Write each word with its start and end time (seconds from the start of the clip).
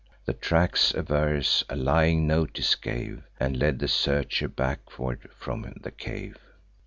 The 0.25 0.33
tracks 0.33 0.95
averse 0.95 1.63
a 1.69 1.75
lying 1.75 2.25
notice 2.25 2.73
gave, 2.73 3.21
And 3.39 3.55
led 3.55 3.77
the 3.77 3.87
searcher 3.87 4.47
backward 4.47 5.29
from 5.37 5.75
the 5.79 5.91
cave. 5.91 6.39